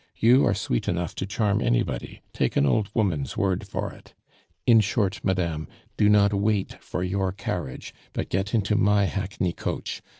[0.17, 4.15] You are sweet enough to charm anybody, take an old woman's word for it!
[4.65, 10.01] In short, madame, do not wait for your carriage, but get into my hackney coach.